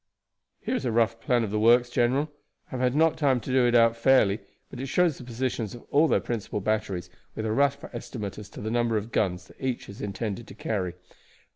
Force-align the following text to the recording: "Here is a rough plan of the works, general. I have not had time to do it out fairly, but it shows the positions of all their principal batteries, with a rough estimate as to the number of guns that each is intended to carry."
"Here 0.61 0.73
is 0.73 0.83
a 0.83 0.91
rough 0.91 1.19
plan 1.21 1.43
of 1.43 1.51
the 1.51 1.59
works, 1.59 1.91
general. 1.91 2.31
I 2.71 2.77
have 2.77 2.95
not 2.95 3.11
had 3.11 3.19
time 3.19 3.39
to 3.41 3.51
do 3.51 3.67
it 3.67 3.75
out 3.75 3.95
fairly, 3.95 4.39
but 4.71 4.79
it 4.79 4.87
shows 4.87 5.19
the 5.19 5.23
positions 5.23 5.75
of 5.75 5.83
all 5.91 6.07
their 6.07 6.19
principal 6.19 6.59
batteries, 6.59 7.11
with 7.35 7.45
a 7.45 7.51
rough 7.51 7.85
estimate 7.93 8.39
as 8.39 8.49
to 8.49 8.61
the 8.61 8.71
number 8.71 8.97
of 8.97 9.11
guns 9.11 9.45
that 9.45 9.61
each 9.63 9.89
is 9.89 10.01
intended 10.01 10.47
to 10.47 10.55
carry." 10.55 10.95